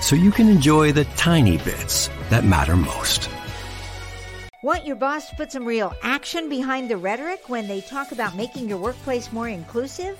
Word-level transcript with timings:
so 0.00 0.16
you 0.16 0.30
can 0.30 0.48
enjoy 0.48 0.92
the 0.92 1.04
tiny 1.16 1.58
bits 1.58 2.08
that 2.30 2.44
matter 2.44 2.76
most. 2.76 3.28
Want 4.60 4.84
your 4.84 4.96
boss 4.96 5.30
to 5.30 5.36
put 5.36 5.52
some 5.52 5.64
real 5.64 5.94
action 6.02 6.48
behind 6.48 6.90
the 6.90 6.96
rhetoric 6.96 7.48
when 7.48 7.68
they 7.68 7.80
talk 7.80 8.10
about 8.10 8.36
making 8.36 8.68
your 8.68 8.78
workplace 8.78 9.32
more 9.32 9.48
inclusive? 9.48 10.18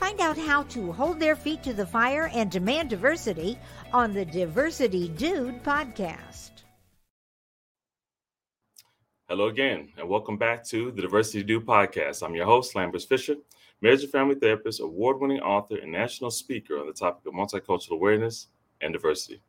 Find 0.00 0.20
out 0.20 0.38
how 0.38 0.62
to 0.64 0.90
hold 0.92 1.20
their 1.20 1.36
feet 1.36 1.62
to 1.64 1.74
the 1.74 1.86
fire 1.86 2.30
and 2.32 2.50
demand 2.50 2.88
diversity 2.90 3.58
on 3.92 4.14
the 4.14 4.24
Diversity 4.24 5.08
Dude 5.08 5.62
podcast. 5.62 6.50
Hello 9.28 9.48
again, 9.48 9.90
and 9.98 10.08
welcome 10.08 10.38
back 10.38 10.64
to 10.68 10.90
the 10.90 11.02
Diversity 11.02 11.42
Dude 11.42 11.66
podcast. 11.66 12.22
I'm 12.22 12.34
your 12.34 12.46
host, 12.46 12.74
Lambers 12.74 13.04
Fisher, 13.04 13.36
marriage 13.80 14.02
and 14.02 14.12
family 14.12 14.34
therapist, 14.34 14.80
award 14.80 15.20
winning 15.20 15.40
author, 15.40 15.76
and 15.76 15.92
national 15.92 16.30
speaker 16.30 16.78
on 16.78 16.86
the 16.86 16.92
topic 16.92 17.26
of 17.26 17.34
multicultural 17.34 17.92
awareness 17.92 18.48
and 18.84 18.92
diversity. 18.92 19.40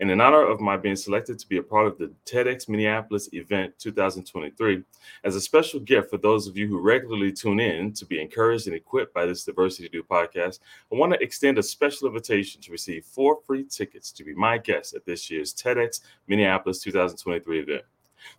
And 0.00 0.10
in 0.10 0.20
honor 0.20 0.44
of 0.44 0.60
my 0.60 0.76
being 0.76 0.96
selected 0.96 1.38
to 1.38 1.48
be 1.48 1.58
a 1.58 1.62
part 1.62 1.86
of 1.86 1.98
the 1.98 2.12
TEDx 2.24 2.68
Minneapolis 2.68 3.28
event 3.32 3.78
2023, 3.78 4.82
as 5.24 5.36
a 5.36 5.40
special 5.40 5.80
gift 5.80 6.10
for 6.10 6.18
those 6.18 6.46
of 6.46 6.56
you 6.56 6.68
who 6.68 6.80
regularly 6.80 7.32
tune 7.32 7.60
in 7.60 7.92
to 7.94 8.06
be 8.06 8.20
encouraged 8.20 8.66
and 8.66 8.76
equipped 8.76 9.14
by 9.14 9.26
this 9.26 9.44
Diversity 9.44 9.88
Dude 9.88 10.08
podcast, 10.08 10.60
I 10.92 10.96
want 10.96 11.12
to 11.12 11.22
extend 11.22 11.58
a 11.58 11.62
special 11.62 12.08
invitation 12.08 12.60
to 12.62 12.72
receive 12.72 13.04
four 13.04 13.38
free 13.46 13.64
tickets 13.64 14.12
to 14.12 14.24
be 14.24 14.34
my 14.34 14.58
guest 14.58 14.94
at 14.94 15.04
this 15.04 15.30
year's 15.30 15.54
TEDx 15.54 16.00
Minneapolis 16.26 16.80
2023 16.80 17.60
event. 17.60 17.82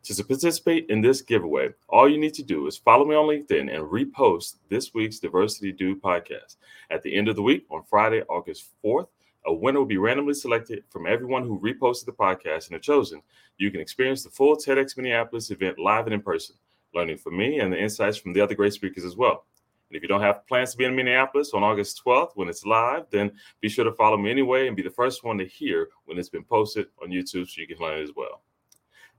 To 0.04 0.24
participate 0.24 0.86
in 0.90 1.02
this 1.02 1.22
giveaway, 1.22 1.70
all 1.90 2.08
you 2.08 2.18
need 2.18 2.34
to 2.36 2.44
do 2.44 2.68
is 2.68 2.78
follow 2.78 3.04
me 3.06 3.16
on 3.16 3.28
LinkedIn 3.28 3.74
and 3.74 3.84
repost 3.84 4.56
this 4.70 4.94
week's 4.94 5.20
Diversity 5.20 5.74
Dude 5.74 6.02
podcast. 6.02 6.56
At 6.90 7.04
the 7.04 7.14
end 7.14 7.28
of 7.28 7.36
the 7.36 7.42
week, 7.42 7.66
on 7.70 7.84
Friday, 7.84 8.22
August 8.30 8.70
4th, 8.84 9.08
a 9.46 9.54
winner 9.54 9.80
will 9.80 9.86
be 9.86 9.98
randomly 9.98 10.34
selected 10.34 10.84
from 10.90 11.06
everyone 11.06 11.44
who 11.44 11.60
reposted 11.60 12.06
the 12.06 12.12
podcast 12.12 12.68
and 12.68 12.76
are 12.76 12.80
chosen. 12.80 13.22
You 13.58 13.72
can 13.72 13.82
experience 13.82 14.24
the 14.24 14.30
full 14.30 14.56
TEDx 14.56 14.96
Minneapolis 14.96 15.52
event 15.52 15.80
live 15.80 16.06
and 16.06 16.14
in 16.14 16.22
person, 16.22 16.56
learning 16.94 17.18
from 17.18 17.38
me 17.38 17.60
and 17.60 17.72
the 17.72 17.80
insights 17.80 18.18
from 18.18 18.34
the 18.34 18.42
other 18.42 18.56
great 18.56 18.74
speakers 18.74 19.06
as 19.06 19.16
well. 19.16 19.46
And 19.90 19.98
if 19.98 20.02
you 20.02 20.08
don't 20.08 20.22
have 20.22 20.48
plans 20.48 20.72
to 20.72 20.78
be 20.78 20.86
in 20.86 20.96
Minneapolis 20.96 21.52
on 21.54 21.64
August 21.64 22.02
12th 22.04 22.32
when 22.36 22.50
it's 22.50 22.66
live, 22.66 23.06
then 23.12 23.32
be 23.62 23.70
sure 23.70 23.86
to 23.86 23.92
follow 23.92 24.18
me 24.18 24.32
anyway 24.32 24.68
and 24.68 24.76
be 24.76 24.82
the 24.82 24.90
first 24.90 25.24
one 25.24 25.38
to 25.38 25.46
hear 25.46 25.90
when 26.06 26.18
it's 26.18 26.30
been 26.30 26.44
posted 26.44 26.88
on 27.02 27.10
YouTube 27.10 27.48
so 27.48 27.62
you 27.62 27.68
can 27.68 27.78
learn 27.78 28.00
it 28.00 28.04
as 28.04 28.12
well. 28.16 28.42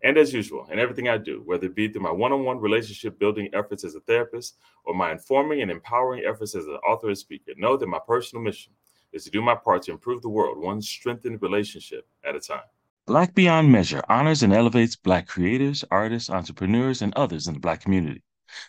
And 0.02 0.18
as 0.18 0.34
usual, 0.34 0.66
in 0.70 0.78
everything 0.78 1.08
I 1.08 1.16
do, 1.16 1.42
whether 1.46 1.66
it 1.66 1.74
be 1.74 1.88
through 1.88 2.02
my 2.02 2.10
one 2.10 2.32
on 2.32 2.44
one 2.44 2.58
relationship 2.58 3.18
building 3.18 3.48
efforts 3.54 3.84
as 3.84 3.94
a 3.94 4.00
therapist 4.00 4.56
or 4.84 4.94
my 4.94 5.12
informing 5.12 5.62
and 5.62 5.70
empowering 5.70 6.24
efforts 6.26 6.54
as 6.54 6.66
an 6.66 6.74
author 6.86 7.08
and 7.08 7.16
speaker, 7.16 7.52
know 7.56 7.76
that 7.76 7.86
my 7.86 8.00
personal 8.06 8.42
mission 8.42 8.72
is 9.14 9.24
to 9.24 9.30
do 9.30 9.40
my 9.40 9.54
part 9.54 9.82
to 9.84 9.92
improve 9.92 10.20
the 10.20 10.28
world, 10.28 10.58
one 10.58 10.82
strengthened 10.82 11.40
relationship 11.40 12.06
at 12.24 12.34
a 12.34 12.40
time. 12.40 12.68
Black 13.06 13.34
Beyond 13.34 13.70
Measure 13.70 14.02
honors 14.08 14.42
and 14.42 14.52
elevates 14.52 14.96
Black 14.96 15.28
creators, 15.28 15.84
artists, 15.90 16.28
entrepreneurs, 16.28 17.00
and 17.00 17.14
others 17.14 17.46
in 17.46 17.54
the 17.54 17.60
Black 17.60 17.80
community. 17.80 18.22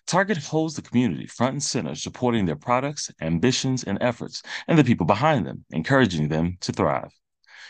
Target 0.05 0.37
holds 0.37 0.75
the 0.75 0.81
community 0.81 1.25
front 1.25 1.53
and 1.53 1.63
center, 1.63 1.95
supporting 1.95 2.45
their 2.45 2.55
products, 2.55 3.11
ambitions, 3.21 3.83
and 3.83 3.97
efforts, 4.01 4.43
and 4.67 4.77
the 4.77 4.83
people 4.83 5.05
behind 5.05 5.45
them, 5.45 5.65
encouraging 5.71 6.27
them 6.27 6.57
to 6.61 6.71
thrive. 6.71 7.11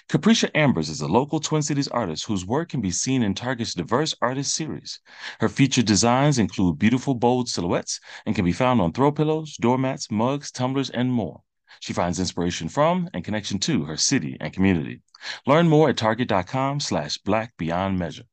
Capricia 0.07 0.51
Ambers 0.53 0.89
is 0.89 1.01
a 1.01 1.07
local 1.07 1.39
Twin 1.39 1.61
Cities 1.61 1.87
artist 1.87 2.25
whose 2.25 2.45
work 2.45 2.69
can 2.69 2.81
be 2.81 2.91
seen 2.91 3.23
in 3.23 3.33
Target's 3.33 3.73
diverse 3.73 4.13
artist 4.21 4.53
series. 4.53 4.99
Her 5.39 5.49
featured 5.49 5.85
designs 5.85 6.37
include 6.37 6.77
beautiful, 6.77 7.15
bold 7.15 7.49
silhouettes 7.49 7.99
and 8.25 8.35
can 8.35 8.45
be 8.45 8.53
found 8.53 8.81
on 8.81 8.91
throw 8.91 9.11
pillows, 9.11 9.55
doormats, 9.57 10.11
mugs, 10.11 10.51
tumblers, 10.51 10.89
and 10.89 11.11
more. 11.11 11.41
She 11.79 11.93
finds 11.93 12.19
inspiration 12.19 12.69
from 12.69 13.09
and 13.13 13.23
connection 13.23 13.59
to 13.59 13.85
her 13.85 13.97
city 13.97 14.37
and 14.39 14.53
community. 14.53 15.01
Learn 15.45 15.67
more 15.67 15.89
at 15.89 15.97
target.com 15.97 16.79
slash 16.79 17.17
black 17.19 17.55
beyond 17.57 17.99
measure. 17.99 18.25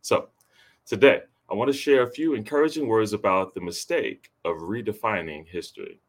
So 0.00 0.28
today, 0.86 1.20
I 1.50 1.54
want 1.54 1.70
to 1.70 1.76
share 1.76 2.02
a 2.02 2.10
few 2.10 2.34
encouraging 2.34 2.86
words 2.86 3.12
about 3.12 3.54
the 3.54 3.60
mistake 3.60 4.30
of 4.44 4.58
redefining 4.58 5.46
history. 5.46 6.00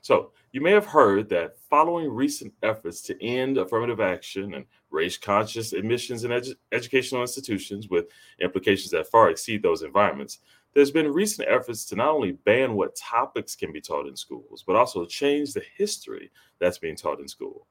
So, 0.00 0.32
you 0.52 0.60
may 0.60 0.72
have 0.72 0.86
heard 0.86 1.28
that 1.28 1.58
following 1.68 2.08
recent 2.10 2.52
efforts 2.62 3.02
to 3.02 3.22
end 3.22 3.58
affirmative 3.58 4.00
action 4.00 4.54
and 4.54 4.64
race 4.90 5.16
conscious 5.16 5.72
admissions 5.72 6.24
in 6.24 6.30
edu- 6.30 6.54
educational 6.72 7.20
institutions 7.20 7.88
with 7.88 8.06
implications 8.40 8.90
that 8.92 9.08
far 9.08 9.30
exceed 9.30 9.62
those 9.62 9.82
environments, 9.82 10.38
there's 10.78 10.92
been 10.92 11.12
recent 11.12 11.48
efforts 11.48 11.84
to 11.84 11.96
not 11.96 12.10
only 12.10 12.38
ban 12.44 12.74
what 12.74 12.94
topics 12.94 13.56
can 13.56 13.72
be 13.72 13.80
taught 13.80 14.06
in 14.06 14.14
schools, 14.14 14.62
but 14.64 14.76
also 14.76 15.04
change 15.04 15.52
the 15.52 15.64
history 15.76 16.30
that's 16.60 16.78
being 16.78 16.94
taught 16.94 17.18
in 17.18 17.26
school. 17.26 17.66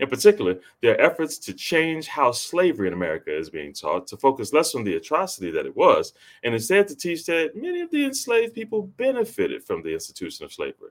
In 0.00 0.08
particular, 0.08 0.58
there 0.82 0.94
are 0.94 1.00
efforts 1.00 1.38
to 1.38 1.54
change 1.54 2.08
how 2.08 2.32
slavery 2.32 2.88
in 2.88 2.92
America 2.92 3.32
is 3.32 3.50
being 3.50 3.72
taught 3.72 4.08
to 4.08 4.16
focus 4.16 4.52
less 4.52 4.74
on 4.74 4.82
the 4.82 4.96
atrocity 4.96 5.52
that 5.52 5.64
it 5.64 5.76
was, 5.76 6.12
and 6.42 6.52
instead 6.52 6.88
to 6.88 6.96
teach 6.96 7.24
that 7.26 7.52
many 7.54 7.82
of 7.82 7.90
the 7.92 8.04
enslaved 8.04 8.52
people 8.52 8.82
benefited 8.82 9.62
from 9.62 9.84
the 9.84 9.94
institution 9.94 10.44
of 10.44 10.52
slavery. 10.52 10.90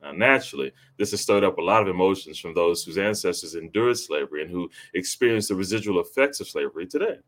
Now, 0.00 0.12
naturally, 0.12 0.72
this 0.96 1.10
has 1.10 1.20
stirred 1.20 1.44
up 1.44 1.58
a 1.58 1.62
lot 1.62 1.82
of 1.82 1.88
emotions 1.88 2.38
from 2.38 2.54
those 2.54 2.82
whose 2.84 2.96
ancestors 2.96 3.54
endured 3.54 3.98
slavery 3.98 4.40
and 4.40 4.50
who 4.50 4.70
experience 4.94 5.48
the 5.48 5.56
residual 5.56 6.00
effects 6.00 6.40
of 6.40 6.48
slavery 6.48 6.86
today. 6.86 7.18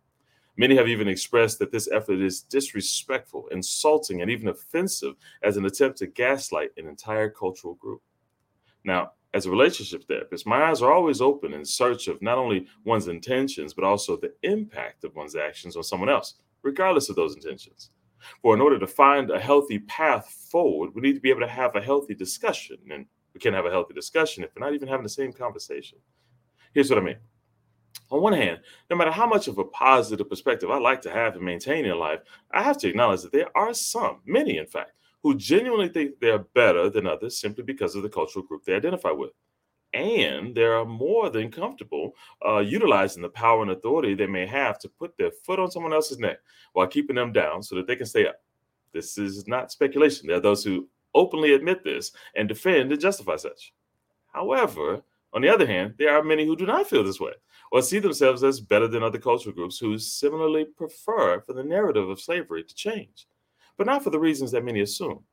Many 0.56 0.76
have 0.76 0.88
even 0.88 1.08
expressed 1.08 1.58
that 1.58 1.72
this 1.72 1.88
effort 1.90 2.20
is 2.20 2.42
disrespectful, 2.42 3.48
insulting, 3.48 4.20
and 4.20 4.30
even 4.30 4.48
offensive 4.48 5.14
as 5.42 5.56
an 5.56 5.64
attempt 5.64 5.98
to 5.98 6.06
gaslight 6.06 6.70
an 6.76 6.86
entire 6.86 7.30
cultural 7.30 7.74
group. 7.74 8.02
Now, 8.84 9.12
as 9.34 9.46
a 9.46 9.50
relationship 9.50 10.04
therapist, 10.04 10.46
my 10.46 10.64
eyes 10.64 10.82
are 10.82 10.92
always 10.92 11.22
open 11.22 11.54
in 11.54 11.64
search 11.64 12.06
of 12.06 12.20
not 12.20 12.36
only 12.36 12.66
one's 12.84 13.08
intentions, 13.08 13.72
but 13.72 13.84
also 13.84 14.16
the 14.16 14.34
impact 14.42 15.04
of 15.04 15.14
one's 15.14 15.36
actions 15.36 15.74
on 15.74 15.82
someone 15.82 16.10
else, 16.10 16.34
regardless 16.62 17.08
of 17.08 17.16
those 17.16 17.34
intentions. 17.34 17.90
For 18.42 18.54
in 18.54 18.60
order 18.60 18.78
to 18.78 18.86
find 18.86 19.30
a 19.30 19.40
healthy 19.40 19.78
path 19.80 20.28
forward, 20.50 20.94
we 20.94 21.00
need 21.00 21.14
to 21.14 21.20
be 21.20 21.30
able 21.30 21.40
to 21.40 21.48
have 21.48 21.74
a 21.76 21.80
healthy 21.80 22.14
discussion. 22.14 22.76
And 22.90 23.06
we 23.34 23.40
can't 23.40 23.54
have 23.54 23.66
a 23.66 23.70
healthy 23.70 23.94
discussion 23.94 24.44
if 24.44 24.50
we're 24.54 24.64
not 24.64 24.74
even 24.74 24.88
having 24.88 25.02
the 25.02 25.08
same 25.08 25.32
conversation. 25.32 25.98
Here's 26.74 26.90
what 26.90 26.98
I 26.98 27.02
mean 27.02 27.16
on 28.12 28.20
one 28.22 28.32
hand, 28.34 28.60
no 28.90 28.96
matter 28.96 29.10
how 29.10 29.26
much 29.26 29.48
of 29.48 29.58
a 29.58 29.64
positive 29.64 30.28
perspective 30.28 30.70
I 30.70 30.78
like 30.78 31.02
to 31.02 31.10
have 31.10 31.34
and 31.34 31.44
maintain 31.44 31.84
in 31.86 31.98
life, 31.98 32.20
I 32.52 32.62
have 32.62 32.78
to 32.78 32.88
acknowledge 32.88 33.22
that 33.22 33.32
there 33.32 33.56
are 33.56 33.74
some, 33.74 34.20
many 34.26 34.58
in 34.58 34.66
fact, 34.66 34.92
who 35.22 35.36
genuinely 35.36 35.88
think 35.88 36.20
they 36.20 36.30
are 36.30 36.46
better 36.54 36.90
than 36.90 37.06
others 37.06 37.38
simply 37.40 37.64
because 37.64 37.94
of 37.96 38.02
the 38.02 38.08
cultural 38.08 38.44
group 38.44 38.64
they 38.64 38.74
identify 38.74 39.10
with. 39.10 39.30
and 39.94 40.54
they're 40.54 40.84
more 40.84 41.28
than 41.30 41.50
comfortable 41.50 42.12
uh, 42.46 42.58
utilizing 42.58 43.22
the 43.22 43.28
power 43.28 43.62
and 43.62 43.70
authority 43.72 44.14
they 44.14 44.26
may 44.26 44.46
have 44.46 44.78
to 44.78 44.88
put 44.88 45.16
their 45.18 45.30
foot 45.44 45.58
on 45.58 45.70
someone 45.70 45.92
else's 45.92 46.18
neck 46.18 46.38
while 46.72 46.86
keeping 46.86 47.16
them 47.16 47.32
down 47.32 47.62
so 47.62 47.74
that 47.76 47.86
they 47.86 47.96
can 47.96 48.06
stay 48.06 48.26
up. 48.26 48.36
This 48.92 49.18
is 49.18 49.46
not 49.46 49.70
speculation. 49.70 50.26
There 50.26 50.36
are 50.36 50.40
those 50.40 50.64
who 50.64 50.88
openly 51.14 51.52
admit 51.52 51.84
this 51.84 52.12
and 52.36 52.48
defend 52.48 52.90
and 52.90 53.00
justify 53.00 53.36
such. 53.36 53.74
However, 54.32 55.02
on 55.32 55.42
the 55.42 55.48
other 55.48 55.66
hand, 55.66 55.94
there 55.98 56.14
are 56.16 56.22
many 56.22 56.44
who 56.44 56.56
do 56.56 56.66
not 56.66 56.88
feel 56.88 57.04
this 57.04 57.20
way 57.20 57.32
or 57.70 57.80
see 57.80 57.98
themselves 57.98 58.44
as 58.44 58.60
better 58.60 58.86
than 58.86 59.02
other 59.02 59.18
cultural 59.18 59.54
groups 59.54 59.78
who 59.78 59.98
similarly 59.98 60.64
prefer 60.64 61.40
for 61.40 61.54
the 61.54 61.64
narrative 61.64 62.08
of 62.08 62.20
slavery 62.20 62.62
to 62.62 62.74
change, 62.74 63.26
but 63.78 63.86
not 63.86 64.04
for 64.04 64.10
the 64.10 64.18
reasons 64.18 64.50
that 64.50 64.64
many 64.64 64.80
assume. 64.80 65.24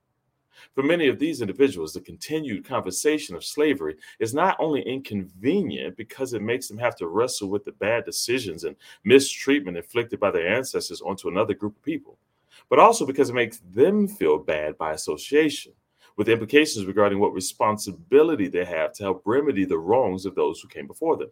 For 0.73 0.83
many 0.83 1.07
of 1.07 1.19
these 1.19 1.41
individuals, 1.41 1.93
the 1.93 2.01
continued 2.01 2.65
conversation 2.65 3.35
of 3.35 3.45
slavery 3.45 3.95
is 4.19 4.33
not 4.33 4.57
only 4.59 4.81
inconvenient 4.81 5.97
because 5.97 6.33
it 6.33 6.41
makes 6.41 6.67
them 6.67 6.77
have 6.77 6.95
to 6.97 7.07
wrestle 7.07 7.49
with 7.49 7.65
the 7.65 7.71
bad 7.73 8.05
decisions 8.05 8.63
and 8.63 8.75
mistreatment 9.03 9.77
inflicted 9.77 10.19
by 10.19 10.31
their 10.31 10.47
ancestors 10.47 11.01
onto 11.01 11.27
another 11.27 11.53
group 11.53 11.75
of 11.77 11.83
people, 11.83 12.17
but 12.69 12.79
also 12.79 13.05
because 13.05 13.29
it 13.29 13.35
makes 13.35 13.59
them 13.73 14.07
feel 14.07 14.37
bad 14.37 14.77
by 14.77 14.93
association, 14.93 15.73
with 16.19 16.27
implications 16.27 16.85
regarding 16.85 17.17
what 17.17 17.33
responsibility 17.33 18.49
they 18.49 18.65
have 18.65 18.91
to 18.91 19.03
help 19.03 19.21
remedy 19.23 19.63
the 19.63 19.77
wrongs 19.77 20.25
of 20.25 20.35
those 20.35 20.59
who 20.59 20.67
came 20.67 20.85
before 20.85 21.15
them. 21.15 21.31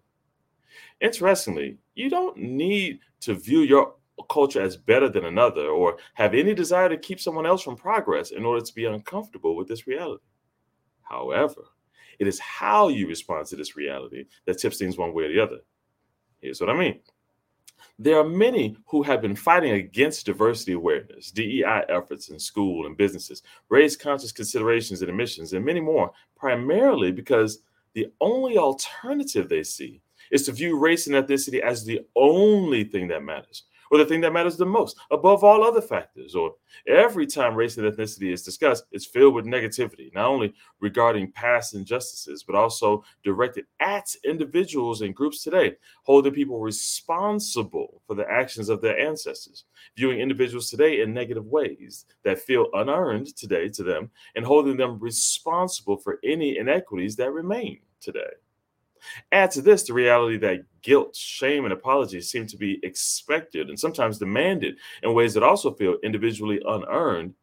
Interestingly, 1.01 1.77
you 1.95 2.09
don't 2.09 2.37
need 2.37 2.99
to 3.19 3.33
view 3.33 3.59
your 3.59 3.95
culture 4.29 4.61
as 4.61 4.77
better 4.77 5.09
than 5.09 5.25
another 5.25 5.67
or 5.67 5.97
have 6.13 6.33
any 6.33 6.53
desire 6.53 6.87
to 6.87 6.95
keep 6.95 7.19
someone 7.19 7.45
else 7.45 7.61
from 7.61 7.75
progress 7.75 8.31
in 8.31 8.45
order 8.45 8.63
to 8.63 8.73
be 8.73 8.85
uncomfortable 8.85 9.57
with 9.57 9.67
this 9.67 9.87
reality. 9.87 10.23
However, 11.01 11.63
it 12.17 12.25
is 12.25 12.39
how 12.39 12.87
you 12.87 13.09
respond 13.09 13.47
to 13.47 13.57
this 13.57 13.75
reality 13.75 14.23
that 14.45 14.57
tips 14.57 14.77
things 14.77 14.97
one 14.97 15.13
way 15.13 15.25
or 15.25 15.33
the 15.33 15.41
other. 15.41 15.59
Here's 16.39 16.61
what 16.61 16.69
I 16.69 16.79
mean. 16.79 17.01
There 17.99 18.17
are 18.19 18.27
many 18.27 18.77
who 18.87 19.03
have 19.03 19.21
been 19.21 19.35
fighting 19.35 19.71
against 19.71 20.25
diversity 20.25 20.73
awareness, 20.73 21.31
DEI 21.31 21.83
efforts 21.89 22.29
in 22.29 22.39
school 22.39 22.85
and 22.85 22.95
businesses, 22.97 23.43
race 23.69 23.95
conscious 23.95 24.31
considerations 24.31 25.01
and 25.01 25.09
admissions, 25.09 25.53
and 25.53 25.65
many 25.65 25.79
more, 25.79 26.11
primarily 26.35 27.11
because 27.11 27.59
the 27.93 28.07
only 28.21 28.57
alternative 28.57 29.49
they 29.49 29.63
see 29.63 30.01
is 30.31 30.45
to 30.45 30.51
view 30.51 30.77
race 30.77 31.07
and 31.07 31.15
ethnicity 31.15 31.59
as 31.59 31.83
the 31.83 32.01
only 32.15 32.83
thing 32.83 33.07
that 33.07 33.23
matters, 33.23 33.63
or 33.91 33.97
the 33.97 34.05
thing 34.05 34.21
that 34.21 34.33
matters 34.33 34.57
the 34.57 34.65
most 34.65 34.97
above 35.11 35.43
all 35.43 35.63
other 35.63 35.81
factors. 35.81 36.35
Or 36.35 36.53
every 36.87 37.25
time 37.25 37.55
race 37.55 37.77
and 37.77 37.91
ethnicity 37.91 38.31
is 38.31 38.43
discussed, 38.43 38.85
it's 38.91 39.05
filled 39.05 39.33
with 39.33 39.45
negativity, 39.45 40.13
not 40.13 40.25
only 40.25 40.53
regarding 40.79 41.31
past 41.31 41.73
injustices, 41.73 42.43
but 42.43 42.55
also 42.55 43.03
directed 43.23 43.65
at 43.79 44.07
individuals 44.25 45.01
and 45.01 45.15
groups 45.15 45.43
today, 45.43 45.75
holding 46.03 46.33
people 46.33 46.59
responsible 46.59 48.01
for 48.07 48.15
the 48.15 48.29
actions 48.29 48.69
of 48.69 48.81
their 48.81 48.99
ancestors, 48.99 49.65
viewing 49.95 50.19
individuals 50.19 50.69
today 50.69 51.01
in 51.01 51.13
negative 51.13 51.45
ways 51.45 52.05
that 52.23 52.39
feel 52.39 52.67
unearned 52.73 53.35
today 53.35 53.69
to 53.69 53.83
them, 53.83 54.09
and 54.35 54.45
holding 54.45 54.77
them 54.77 54.99
responsible 54.99 55.97
for 55.97 56.19
any 56.23 56.57
inequities 56.57 57.15
that 57.15 57.31
remain 57.31 57.79
today. 57.99 58.19
Add 59.31 59.51
to 59.51 59.61
this 59.61 59.83
the 59.83 59.93
reality 59.93 60.37
that 60.37 60.65
guilt, 60.81 61.15
shame, 61.15 61.65
and 61.65 61.73
apologies 61.73 62.29
seem 62.29 62.47
to 62.47 62.57
be 62.57 62.79
expected 62.83 63.69
and 63.69 63.79
sometimes 63.79 64.17
demanded 64.17 64.77
in 65.03 65.13
ways 65.13 65.33
that 65.33 65.43
also 65.43 65.73
feel 65.73 65.97
individually 66.03 66.61
unearned. 66.65 67.33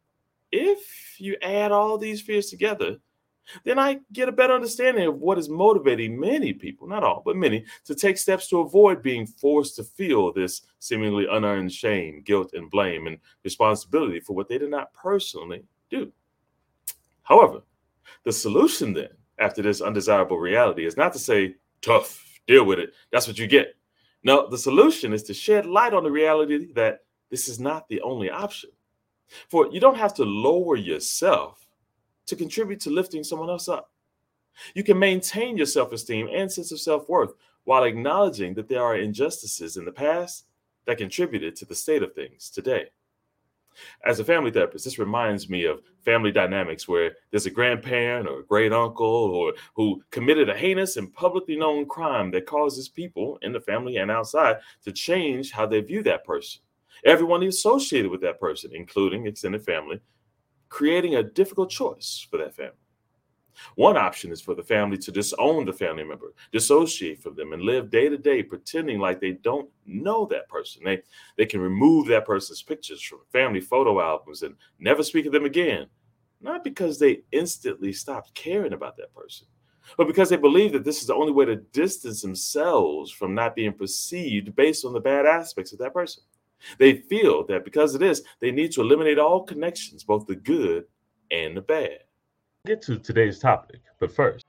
If 0.51 1.15
you 1.19 1.37
add 1.41 1.71
all 1.71 1.97
these 1.97 2.21
fears 2.21 2.49
together, 2.49 2.97
then 3.63 3.77
I 3.77 3.99
get 4.11 4.29
a 4.29 4.31
better 4.31 4.53
understanding 4.53 5.07
of 5.07 5.19
what 5.19 5.37
is 5.37 5.49
motivating 5.49 6.19
many 6.19 6.53
people, 6.53 6.87
not 6.87 7.03
all, 7.03 7.21
but 7.23 7.35
many, 7.35 7.65
to 7.85 7.95
take 7.95 8.17
steps 8.17 8.47
to 8.49 8.61
avoid 8.61 9.03
being 9.03 9.27
forced 9.27 9.75
to 9.75 9.83
feel 9.83 10.33
this 10.33 10.61
seemingly 10.79 11.27
unearned 11.29 11.71
shame, 11.71 12.21
guilt, 12.25 12.53
and 12.53 12.71
blame 12.71 13.07
and 13.07 13.17
responsibility 13.43 14.19
for 14.19 14.35
what 14.35 14.49
they 14.49 14.57
did 14.57 14.71
not 14.71 14.93
personally 14.93 15.63
do. 15.89 16.11
However, 17.23 17.61
the 18.23 18.31
solution 18.31 18.93
then 18.93 19.09
after 19.39 19.61
this 19.61 19.81
undesirable 19.81 20.37
reality 20.37 20.85
is 20.85 20.97
not 20.97 21.13
to 21.13 21.19
say, 21.19 21.55
tough, 21.81 22.23
deal 22.47 22.65
with 22.65 22.79
it. 22.79 22.93
That's 23.11 23.27
what 23.27 23.37
you 23.37 23.47
get. 23.47 23.75
No, 24.23 24.49
the 24.49 24.57
solution 24.57 25.13
is 25.13 25.23
to 25.23 25.33
shed 25.33 25.65
light 25.65 25.93
on 25.93 26.03
the 26.03 26.11
reality 26.11 26.71
that 26.73 27.01
this 27.29 27.47
is 27.47 27.59
not 27.59 27.87
the 27.89 28.01
only 28.01 28.29
option. 28.29 28.71
For 29.49 29.67
you 29.71 29.79
don't 29.79 29.97
have 29.97 30.13
to 30.15 30.23
lower 30.23 30.75
yourself 30.75 31.67
to 32.27 32.35
contribute 32.35 32.79
to 32.81 32.89
lifting 32.89 33.23
someone 33.23 33.49
else 33.49 33.67
up. 33.67 33.91
You 34.73 34.83
can 34.83 34.97
maintain 34.97 35.57
your 35.57 35.65
self 35.65 35.91
esteem 35.91 36.29
and 36.31 36.51
sense 36.51 36.71
of 36.71 36.79
self 36.79 37.09
worth 37.09 37.33
while 37.65 37.83
acknowledging 37.83 38.53
that 38.53 38.69
there 38.69 38.83
are 38.83 38.95
injustices 38.97 39.77
in 39.77 39.85
the 39.85 39.91
past 39.91 40.45
that 40.85 40.97
contributed 40.97 41.55
to 41.57 41.65
the 41.65 41.75
state 41.75 42.03
of 42.03 42.13
things 42.13 42.49
today. 42.49 42.85
As 44.05 44.19
a 44.19 44.25
family 44.25 44.51
therapist, 44.51 44.85
this 44.85 44.99
reminds 44.99 45.49
me 45.49 45.65
of 45.65 45.81
family 46.03 46.31
dynamics 46.31 46.87
where 46.87 47.13
there's 47.31 47.45
a 47.45 47.51
grandparent 47.51 48.27
or 48.27 48.39
a 48.39 48.45
great 48.45 48.71
uncle 48.71 49.05
or 49.05 49.53
who 49.75 50.01
committed 50.11 50.49
a 50.49 50.57
heinous 50.57 50.97
and 50.97 51.13
publicly 51.13 51.55
known 51.55 51.85
crime 51.87 52.31
that 52.31 52.45
causes 52.45 52.89
people 52.89 53.37
in 53.41 53.51
the 53.51 53.59
family 53.61 53.97
and 53.97 54.11
outside 54.11 54.57
to 54.83 54.91
change 54.91 55.51
how 55.51 55.65
they 55.65 55.81
view 55.81 56.03
that 56.03 56.23
person. 56.23 56.61
Everyone 57.03 57.43
associated 57.43 58.09
with 58.09 58.21
that 58.21 58.39
person, 58.39 58.71
including 58.73 59.25
extended 59.25 59.63
family, 59.63 59.99
creating 60.69 61.15
a 61.15 61.23
difficult 61.23 61.69
choice 61.69 62.25
for 62.29 62.37
that 62.37 62.55
family. 62.55 62.73
One 63.75 63.97
option 63.97 64.31
is 64.31 64.41
for 64.41 64.55
the 64.55 64.63
family 64.63 64.97
to 64.99 65.11
disown 65.11 65.65
the 65.65 65.73
family 65.73 66.03
member, 66.03 66.33
dissociate 66.51 67.21
from 67.21 67.35
them, 67.35 67.53
and 67.53 67.61
live 67.61 67.89
day 67.89 68.09
to 68.09 68.17
day 68.17 68.43
pretending 68.43 68.99
like 68.99 69.19
they 69.19 69.33
don't 69.33 69.69
know 69.85 70.25
that 70.27 70.49
person. 70.49 70.83
They, 70.83 71.01
they 71.37 71.45
can 71.45 71.61
remove 71.61 72.07
that 72.07 72.25
person's 72.25 72.61
pictures 72.61 73.01
from 73.01 73.19
family 73.31 73.61
photo 73.61 74.01
albums 74.01 74.41
and 74.41 74.55
never 74.79 75.03
speak 75.03 75.25
of 75.25 75.31
them 75.31 75.45
again, 75.45 75.87
not 76.41 76.63
because 76.63 76.99
they 76.99 77.23
instantly 77.31 77.93
stopped 77.93 78.33
caring 78.33 78.73
about 78.73 78.97
that 78.97 79.13
person, 79.13 79.47
but 79.97 80.07
because 80.07 80.29
they 80.29 80.37
believe 80.37 80.73
that 80.73 80.83
this 80.83 81.01
is 81.01 81.07
the 81.07 81.15
only 81.15 81.31
way 81.31 81.45
to 81.45 81.55
distance 81.55 82.21
themselves 82.21 83.11
from 83.11 83.35
not 83.35 83.55
being 83.55 83.73
perceived 83.73 84.55
based 84.55 84.85
on 84.85 84.93
the 84.93 84.99
bad 84.99 85.25
aspects 85.25 85.73
of 85.73 85.79
that 85.79 85.93
person. 85.93 86.23
They 86.79 86.95
feel 86.95 87.45
that 87.47 87.65
because 87.65 87.93
of 87.93 87.99
this, 87.99 88.21
they 88.39 88.51
need 88.51 88.71
to 88.71 88.81
eliminate 88.81 89.19
all 89.19 89.43
connections, 89.43 90.03
both 90.03 90.25
the 90.25 90.35
good 90.35 90.85
and 91.29 91.55
the 91.55 91.61
bad 91.61 91.99
get 92.65 92.81
to 92.81 92.97
today's 92.97 93.39
topic, 93.39 93.79
but 93.99 94.11
first. 94.11 94.43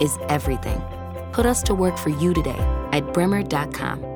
is 0.00 0.16
everything. 0.30 0.82
Put 1.32 1.44
us 1.44 1.62
to 1.64 1.74
work 1.74 1.98
for 1.98 2.08
you 2.08 2.32
today 2.32 2.88
at 2.92 3.12
bremer.com. 3.12 4.15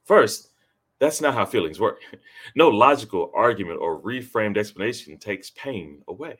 First, 0.04 0.50
that's 0.98 1.20
not 1.20 1.34
how 1.34 1.44
feelings 1.44 1.80
work. 1.80 2.00
No 2.54 2.68
logical 2.68 3.32
argument 3.34 3.80
or 3.80 4.00
reframed 4.00 4.56
explanation 4.56 5.18
takes 5.18 5.50
pain 5.50 6.00
away. 6.06 6.38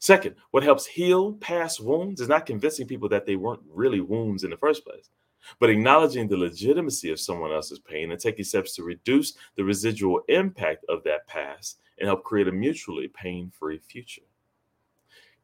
Second, 0.00 0.34
what 0.50 0.64
helps 0.64 0.84
heal 0.84 1.34
past 1.34 1.80
wounds 1.80 2.20
is 2.20 2.28
not 2.28 2.44
convincing 2.44 2.88
people 2.88 3.08
that 3.10 3.24
they 3.24 3.36
weren't 3.36 3.62
really 3.72 4.00
wounds 4.00 4.42
in 4.42 4.50
the 4.50 4.56
first 4.56 4.84
place, 4.84 5.10
but 5.58 5.70
acknowledging 5.70 6.28
the 6.28 6.36
legitimacy 6.36 7.10
of 7.10 7.20
someone 7.20 7.52
else's 7.52 7.78
pain 7.78 8.10
and 8.10 8.20
taking 8.20 8.44
steps 8.44 8.74
to 8.74 8.82
reduce 8.82 9.34
the 9.56 9.64
residual 9.64 10.20
impact 10.28 10.84
of 10.88 11.02
that 11.04 11.26
past 11.26 11.80
and 11.98 12.06
help 12.06 12.24
create 12.24 12.48
a 12.48 12.52
mutually 12.52 13.08
pain 13.08 13.50
free 13.50 13.78
future. 13.78 14.22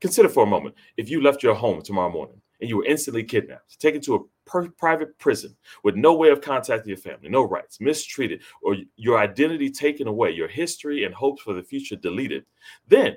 Consider 0.00 0.28
for 0.28 0.45
a 0.45 0.47
moment 0.47 0.75
if 0.97 1.11
you 1.11 1.23
left 1.23 1.43
your 1.43 1.55
home 1.55 1.83
tomorrow 1.83 2.11
morning 2.11 2.40
and 2.61 2.69
you 2.69 2.76
were 2.76 2.87
instantly 2.87 3.23
kidnapped, 3.23 3.81
taken 3.81 4.00
to 4.00 4.14
a 4.17 4.21
per- 4.45 4.71
private 4.71 5.17
prison 5.19 5.57
with 5.85 5.95
no 5.95 6.14
way 6.14 6.31
of 6.31 6.40
contacting 6.40 6.88
your 6.88 6.97
family, 6.97 7.28
no 7.28 7.43
rights, 7.43 7.81
mistreated, 7.81 8.43
or 8.62 8.76
your 8.97 9.19
identity 9.19 9.71
taken 9.71 10.09
away, 10.09 10.31
your 10.31 10.49
history 10.49 11.05
and 11.05 11.14
hopes 11.14 11.43
for 11.43 11.52
the 11.52 11.62
future 11.62 11.97
deleted, 11.97 12.45
then 12.87 13.17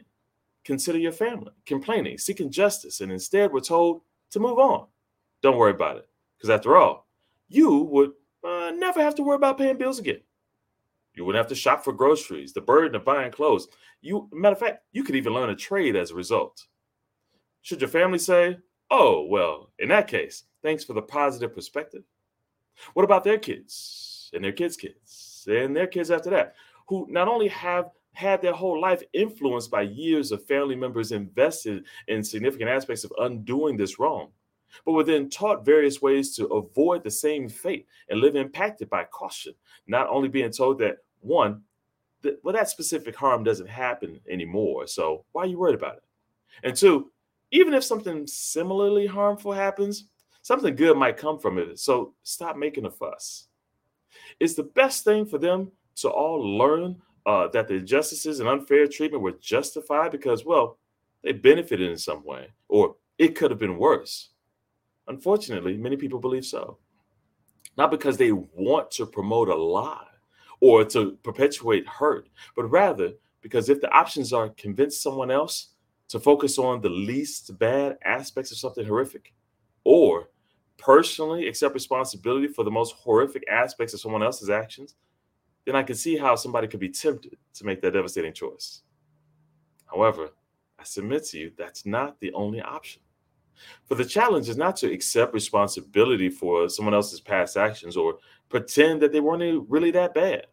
consider 0.63 0.99
your 0.99 1.11
family 1.11 1.51
complaining, 1.65 2.17
seeking 2.17 2.51
justice, 2.51 3.01
and 3.01 3.11
instead 3.11 3.51
we're 3.51 3.59
told 3.59 4.01
to 4.29 4.39
move 4.39 4.59
on. 4.59 4.85
Don't 5.41 5.57
worry 5.57 5.71
about 5.71 5.97
it. 5.97 6.07
Because 6.41 6.55
after 6.55 6.75
all, 6.75 7.07
you 7.49 7.81
would 7.91 8.13
uh, 8.43 8.71
never 8.75 8.99
have 8.99 9.13
to 9.13 9.21
worry 9.21 9.35
about 9.35 9.59
paying 9.59 9.77
bills 9.77 9.99
again. 9.99 10.21
You 11.13 11.23
wouldn't 11.23 11.39
have 11.39 11.49
to 11.49 11.55
shop 11.55 11.83
for 11.83 11.93
groceries, 11.93 12.51
the 12.51 12.61
burden 12.61 12.95
of 12.95 13.05
buying 13.05 13.31
clothes. 13.31 13.67
You, 14.01 14.27
matter 14.33 14.53
of 14.53 14.59
fact, 14.59 14.83
you 14.91 15.03
could 15.03 15.15
even 15.15 15.33
learn 15.33 15.51
a 15.51 15.55
trade 15.55 15.95
as 15.95 16.09
a 16.09 16.15
result. 16.15 16.65
Should 17.61 17.81
your 17.81 17.89
family 17.89 18.17
say, 18.17 18.57
Oh, 18.89 19.27
well, 19.29 19.71
in 19.77 19.89
that 19.89 20.07
case, 20.07 20.45
thanks 20.63 20.83
for 20.83 20.93
the 20.93 21.01
positive 21.03 21.53
perspective. 21.53 22.03
What 22.93 23.03
about 23.03 23.23
their 23.23 23.37
kids 23.37 24.31
and 24.33 24.43
their 24.43 24.51
kids' 24.51 24.77
kids 24.77 25.45
and 25.47 25.75
their 25.75 25.87
kids 25.87 26.09
after 26.09 26.31
that, 26.31 26.55
who 26.87 27.05
not 27.07 27.27
only 27.27 27.49
have 27.49 27.91
had 28.13 28.41
their 28.41 28.53
whole 28.53 28.81
life 28.81 29.03
influenced 29.13 29.69
by 29.69 29.83
years 29.83 30.31
of 30.31 30.43
family 30.45 30.75
members 30.75 31.11
invested 31.11 31.85
in 32.07 32.23
significant 32.23 32.69
aspects 32.69 33.03
of 33.03 33.13
undoing 33.19 33.77
this 33.77 33.99
wrong, 33.99 34.31
but 34.85 34.93
were 34.93 35.03
then 35.03 35.29
taught 35.29 35.65
various 35.65 36.01
ways 36.01 36.35
to 36.35 36.45
avoid 36.47 37.03
the 37.03 37.11
same 37.11 37.49
fate 37.49 37.87
and 38.09 38.19
live 38.19 38.35
impacted 38.35 38.89
by 38.89 39.03
caution, 39.05 39.53
not 39.87 40.07
only 40.09 40.29
being 40.29 40.51
told 40.51 40.79
that 40.79 40.97
one, 41.19 41.61
that, 42.21 42.39
well, 42.43 42.53
that 42.53 42.69
specific 42.69 43.15
harm 43.15 43.43
doesn't 43.43 43.69
happen 43.69 44.19
anymore. 44.29 44.87
So 44.87 45.25
why 45.31 45.43
are 45.43 45.47
you 45.47 45.57
worried 45.57 45.75
about 45.75 45.97
it? 45.97 46.03
And 46.63 46.75
two, 46.75 47.11
even 47.51 47.73
if 47.73 47.83
something 47.83 48.27
similarly 48.27 49.07
harmful 49.07 49.51
happens, 49.51 50.05
something 50.41 50.75
good 50.75 50.97
might 50.97 51.17
come 51.17 51.39
from 51.39 51.57
it. 51.57 51.79
So 51.79 52.13
stop 52.23 52.57
making 52.57 52.85
a 52.85 52.91
fuss. 52.91 53.47
It's 54.39 54.55
the 54.55 54.63
best 54.63 55.03
thing 55.03 55.25
for 55.25 55.37
them 55.37 55.71
to 55.97 56.09
all 56.09 56.57
learn 56.57 57.01
uh, 57.25 57.47
that 57.49 57.67
the 57.67 57.75
injustices 57.75 58.39
and 58.39 58.49
unfair 58.49 58.87
treatment 58.87 59.23
were 59.23 59.33
justified 59.33 60.11
because, 60.11 60.45
well, 60.45 60.79
they 61.23 61.33
benefited 61.33 61.89
in 61.89 61.97
some 61.97 62.25
way, 62.25 62.47
or 62.67 62.95
it 63.17 63.35
could 63.35 63.51
have 63.51 63.59
been 63.59 63.77
worse. 63.77 64.29
Unfortunately, 65.07 65.77
many 65.77 65.97
people 65.97 66.19
believe 66.19 66.45
so. 66.45 66.77
Not 67.77 67.91
because 67.91 68.17
they 68.17 68.31
want 68.31 68.91
to 68.91 69.05
promote 69.05 69.49
a 69.49 69.55
lie 69.55 70.05
or 70.59 70.85
to 70.85 71.17
perpetuate 71.23 71.87
hurt, 71.87 72.29
but 72.55 72.65
rather 72.65 73.13
because 73.41 73.69
if 73.69 73.81
the 73.81 73.91
options 73.91 74.31
are 74.33 74.49
convince 74.49 74.97
someone 74.97 75.31
else 75.31 75.69
to 76.09 76.19
focus 76.19 76.57
on 76.57 76.81
the 76.81 76.89
least 76.89 77.57
bad 77.57 77.97
aspects 78.03 78.51
of 78.51 78.57
something 78.57 78.85
horrific, 78.85 79.33
or 79.83 80.29
personally 80.77 81.47
accept 81.47 81.73
responsibility 81.73 82.47
for 82.47 82.63
the 82.63 82.71
most 82.71 82.95
horrific 82.95 83.43
aspects 83.49 83.93
of 83.93 83.99
someone 83.99 84.21
else's 84.21 84.49
actions, 84.49 84.95
then 85.65 85.75
I 85.75 85.83
can 85.83 85.95
see 85.95 86.17
how 86.17 86.35
somebody 86.35 86.67
could 86.67 86.79
be 86.79 86.89
tempted 86.89 87.37
to 87.53 87.65
make 87.65 87.81
that 87.81 87.93
devastating 87.93 88.33
choice. 88.33 88.81
However, 89.85 90.31
I 90.79 90.83
submit 90.83 91.25
to 91.27 91.39
you 91.39 91.51
that's 91.57 91.85
not 91.85 92.19
the 92.19 92.33
only 92.33 92.61
option. 92.61 93.01
For 93.85 93.95
the 93.95 94.05
challenge 94.05 94.49
is 94.49 94.57
not 94.57 94.75
to 94.77 94.91
accept 94.91 95.33
responsibility 95.33 96.29
for 96.29 96.69
someone 96.69 96.93
else's 96.93 97.19
past 97.19 97.57
actions 97.57 97.97
or 97.97 98.17
pretend 98.49 99.01
that 99.01 99.11
they 99.11 99.19
weren't 99.19 99.69
really 99.69 99.91
that 99.91 100.13
bad. 100.13 100.47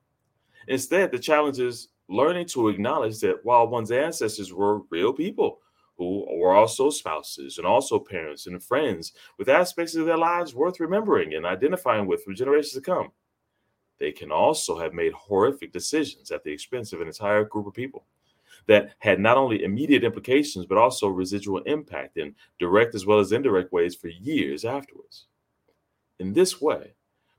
Instead, 0.66 1.10
the 1.10 1.18
challenge 1.18 1.58
is 1.58 1.88
learning 2.08 2.46
to 2.46 2.68
acknowledge 2.68 3.20
that 3.20 3.44
while 3.44 3.68
one's 3.68 3.90
ancestors 3.90 4.52
were 4.52 4.80
real 4.90 5.12
people 5.12 5.60
who 5.96 6.24
were 6.38 6.54
also 6.54 6.90
spouses 6.90 7.58
and 7.58 7.66
also 7.66 7.98
parents 7.98 8.46
and 8.46 8.62
friends 8.62 9.12
with 9.36 9.48
aspects 9.48 9.94
of 9.96 10.06
their 10.06 10.16
lives 10.16 10.54
worth 10.54 10.80
remembering 10.80 11.34
and 11.34 11.44
identifying 11.44 12.06
with 12.06 12.22
for 12.22 12.32
generations 12.32 12.72
to 12.72 12.80
come, 12.80 13.10
they 13.98 14.12
can 14.12 14.30
also 14.30 14.78
have 14.78 14.94
made 14.94 15.12
horrific 15.12 15.72
decisions 15.72 16.30
at 16.30 16.44
the 16.44 16.52
expense 16.52 16.92
of 16.92 17.00
an 17.00 17.08
entire 17.08 17.44
group 17.44 17.66
of 17.66 17.74
people 17.74 18.06
that 18.68 18.94
had 18.98 19.18
not 19.18 19.36
only 19.36 19.64
immediate 19.64 20.04
implications 20.04 20.66
but 20.66 20.78
also 20.78 21.08
residual 21.08 21.58
impact 21.62 22.16
in 22.16 22.34
direct 22.58 22.94
as 22.94 23.04
well 23.04 23.18
as 23.18 23.32
indirect 23.32 23.72
ways 23.72 23.96
for 23.96 24.08
years 24.08 24.64
afterwards. 24.64 25.24
In 26.20 26.32
this 26.32 26.60
way, 26.60 26.94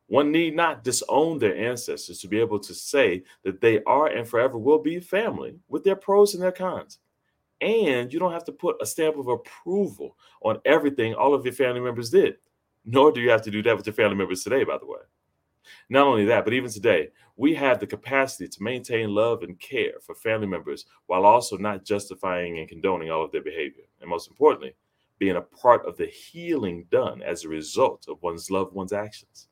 one 0.08 0.32
need 0.32 0.56
not 0.56 0.84
disown 0.84 1.38
their 1.38 1.56
ancestors 1.56 2.20
to 2.20 2.28
be 2.28 2.40
able 2.40 2.60
to 2.60 2.74
say 2.74 3.24
that 3.44 3.62
they 3.62 3.84
are 3.84 4.08
and 4.08 4.28
forever 4.28 4.58
will 4.58 4.80
be 4.80 5.00
family 5.00 5.56
with 5.70 5.84
their 5.84 5.96
pros 5.96 6.34
and 6.34 6.42
their 6.42 6.52
cons. 6.52 6.98
And 7.62 8.12
you 8.12 8.20
don't 8.20 8.34
have 8.34 8.46
to 8.46 8.52
put 8.52 8.82
a 8.82 8.86
stamp 8.86 9.18
of 9.18 9.28
approval 9.28 10.18
on 10.42 10.60
everything 10.66 11.14
all 11.14 11.36
of 11.36 11.46
your 11.46 11.54
family 11.54 11.82
members 11.82 12.10
did, 12.10 12.38
nor 12.86 13.12
do 13.12 13.22
you 13.22 13.30
have 13.30 13.44
to 13.44 13.52
do 13.52 13.62
that 13.64 13.78
with 13.78 13.86
your 13.86 13.94
family 13.94 14.16
members 14.16 14.44
today, 14.44 14.64
by 14.64 14.80
the 14.80 14.88
way. 14.88 15.00
Not 15.90 16.08
only 16.08 16.26
that, 16.26 16.44
but 16.44 16.54
even 16.54 16.70
today, 16.70 17.10
we 17.36 17.54
have 17.56 17.80
the 17.80 17.88
capacity 17.88 18.48
to 18.48 18.64
maintain 18.64 19.14
love 19.16 19.44
and 19.44 19.60
care 19.60 19.94
for 20.02 20.14
family 20.16 20.48
members 20.48 20.86
while 21.08 21.26
also 21.26 21.58
not 21.58 21.86
justifying 21.86 22.60
and 22.60 22.68
condoning 22.68 23.10
all 23.10 23.24
of 23.24 23.32
their 23.32 23.42
behavior. 23.42 23.86
And 24.02 24.10
most 24.10 24.30
importantly, 24.30 24.76
being 25.20 25.36
a 25.36 25.42
part 25.42 25.86
of 25.86 25.98
the 25.98 26.08
healing 26.08 26.86
done 26.92 27.22
as 27.22 27.44
a 27.44 27.50
result 27.50 28.06
of 28.08 28.22
one's 28.22 28.50
loved 28.50 28.74
one's 28.74 28.94
actions. 28.94 29.48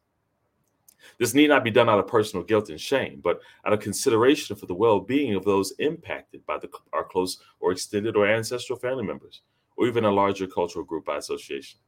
This 1.20 1.34
need 1.34 1.48
not 1.48 1.64
be 1.64 1.72
done 1.72 1.90
out 1.90 2.00
of 2.00 2.08
personal 2.08 2.44
guilt 2.44 2.70
and 2.70 2.80
shame, 2.80 3.22
but 3.24 3.40
out 3.66 3.74
of 3.74 3.80
consideration 3.80 4.56
for 4.56 4.66
the 4.66 4.74
well 4.74 5.00
being 5.00 5.36
of 5.36 5.46
those 5.46 5.74
impacted 5.80 6.46
by 6.46 6.58
the, 6.58 6.70
our 6.94 7.04
close 7.04 7.38
or 7.60 7.72
extended 7.72 8.16
or 8.16 8.28
ancestral 8.28 8.80
family 8.80 9.04
members, 9.04 9.42
or 9.78 9.88
even 9.88 10.06
a 10.06 10.12
larger 10.12 10.48
cultural 10.48 10.86
group 10.86 11.06
by 11.06 11.18
association. 11.18 11.80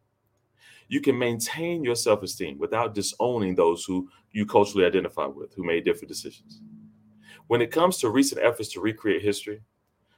You 0.89 1.01
can 1.01 1.17
maintain 1.17 1.83
your 1.83 1.95
self 1.95 2.23
esteem 2.23 2.57
without 2.57 2.95
disowning 2.95 3.55
those 3.55 3.85
who 3.85 4.09
you 4.31 4.45
culturally 4.45 4.87
identify 4.87 5.27
with, 5.27 5.53
who 5.53 5.63
made 5.63 5.85
different 5.85 6.09
decisions. 6.09 6.61
When 7.47 7.61
it 7.61 7.71
comes 7.71 7.97
to 7.97 8.09
recent 8.09 8.41
efforts 8.41 8.69
to 8.73 8.81
recreate 8.81 9.21
history, 9.21 9.61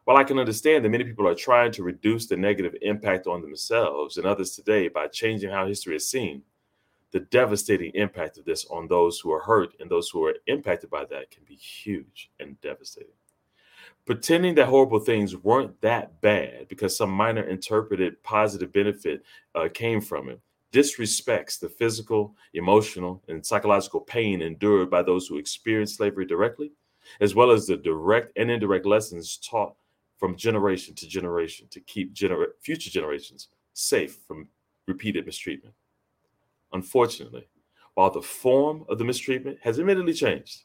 while 0.06 0.16
I 0.16 0.24
can 0.24 0.40
understand 0.40 0.84
that 0.84 0.90
many 0.90 1.04
people 1.04 1.28
are 1.28 1.36
trying 1.36 1.74
to 1.74 1.84
reduce 1.84 2.26
the 2.26 2.38
negative 2.38 2.74
impact 2.82 3.28
on 3.28 3.42
themselves 3.42 4.18
and 4.18 4.26
others 4.26 4.52
today 4.56 4.88
by 4.88 5.08
changing 5.08 5.52
how 5.52 5.68
history 5.68 5.96
is 5.98 6.10
seen, 6.10 6.42
the 7.12 7.20
devastating 7.20 7.92
impact 7.94 8.38
of 8.38 8.46
this 8.46 8.66
on 8.72 8.88
those 8.88 9.20
who 9.20 9.32
are 9.32 9.42
hurt 9.42 9.74
and 9.82 9.92
those 9.92 10.10
who 10.10 10.26
are 10.26 10.36
impacted 10.48 10.90
by 10.90 11.04
that 11.06 11.30
can 11.32 11.44
be 11.46 11.56
huge 11.56 12.32
and 12.40 12.60
devastating. 12.62 13.12
Pretending 14.06 14.56
that 14.56 14.68
horrible 14.68 15.00
things 15.00 15.36
weren't 15.36 15.80
that 15.82 16.22
bad 16.22 16.70
because 16.70 16.96
some 16.96 17.12
minor 17.12 17.44
interpreted 17.44 18.24
positive 18.24 18.72
benefit 18.72 19.24
uh, 19.54 19.68
came 19.74 20.00
from 20.00 20.30
it 20.30 20.40
disrespects 20.72 21.60
the 21.60 21.70
physical, 21.70 22.36
emotional, 22.54 23.22
and 23.28 23.46
psychological 23.46 24.02
pain 24.02 24.42
endured 24.42 24.90
by 24.90 25.02
those 25.02 25.28
who 25.28 25.38
experienced 25.38 25.98
slavery 25.98 26.26
directly, 26.26 26.72
as 27.20 27.36
well 27.36 27.52
as 27.52 27.68
the 27.68 27.78
direct 27.78 28.32
and 28.38 28.50
indirect 28.50 28.86
lessons 28.86 29.38
taught 29.38 29.76
from 30.18 30.36
generation 30.36 30.94
to 30.96 31.08
generation 31.08 31.68
to 31.72 31.80
keep 31.82 32.14
gener- 32.14 32.54
future 32.62 32.90
generations 32.90 33.50
safe 33.74 34.20
from 34.28 34.48
repeated 34.88 35.26
mistreatment. 35.26 35.74
Unfortunately, 36.74 37.48
while 37.96 38.12
the 38.12 38.22
form 38.22 38.86
of 38.88 38.98
the 38.98 39.04
mistreatment 39.04 39.58
has 39.62 39.80
admittedly 39.80 40.14
changed, 40.14 40.64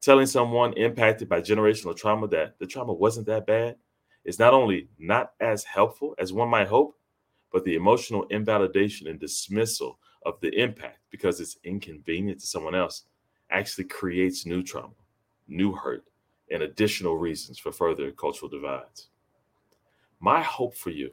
telling 0.00 0.26
someone 0.26 0.72
impacted 0.74 1.28
by 1.28 1.40
generational 1.40 1.96
trauma 1.96 2.26
that 2.28 2.58
the 2.58 2.66
trauma 2.66 2.92
wasn't 2.92 3.26
that 3.26 3.46
bad 3.46 3.76
is 4.24 4.38
not 4.38 4.52
only 4.52 4.88
not 4.98 5.32
as 5.40 5.64
helpful 5.64 6.14
as 6.18 6.32
one 6.32 6.48
might 6.48 6.66
hope, 6.66 6.98
but 7.54 7.62
the 7.62 7.76
emotional 7.76 8.26
invalidation 8.30 9.06
and 9.06 9.20
dismissal 9.20 10.00
of 10.26 10.40
the 10.40 10.52
impact 10.60 10.98
because 11.12 11.38
it's 11.38 11.56
inconvenient 11.62 12.40
to 12.40 12.46
someone 12.48 12.74
else 12.74 13.04
actually 13.48 13.84
creates 13.84 14.44
new 14.44 14.60
trauma, 14.60 14.92
new 15.46 15.72
hurt, 15.72 16.02
and 16.50 16.64
additional 16.64 17.16
reasons 17.16 17.56
for 17.56 17.70
further 17.70 18.10
cultural 18.10 18.48
divides. 18.48 19.06
My 20.18 20.42
hope 20.42 20.74
for 20.74 20.90
you 20.90 21.12